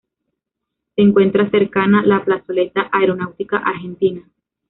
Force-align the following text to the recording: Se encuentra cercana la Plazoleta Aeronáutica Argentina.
Se 0.95 1.01
encuentra 1.03 1.47
cercana 1.51 2.01
la 2.03 2.25
Plazoleta 2.25 2.89
Aeronáutica 2.91 3.57
Argentina. 3.57 4.27